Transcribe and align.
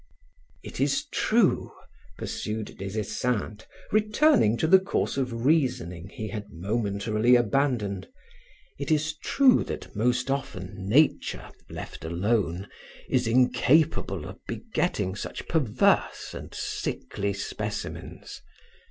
"It 0.63 0.79
is 0.79 1.05
true," 1.13 1.73
pursued 2.17 2.75
Des 2.79 2.97
Esseintes, 2.99 3.67
returning 3.91 4.57
to 4.57 4.65
the 4.65 4.79
course 4.79 5.15
of 5.15 5.45
reasoning 5.45 6.09
he 6.09 6.29
had 6.29 6.47
momentarily 6.49 7.35
abandoned, 7.35 8.07
"it 8.79 8.89
is 8.89 9.15
true 9.17 9.63
that 9.65 9.95
most 9.95 10.31
often 10.31 10.89
nature, 10.89 11.51
left 11.69 12.03
alone, 12.03 12.67
is 13.11 13.27
incapable 13.27 14.25
of 14.27 14.39
begetting 14.47 15.15
such 15.15 15.47
perverse 15.47 16.33
and 16.33 16.51
sickly 16.55 17.31
specimens. 17.33 18.41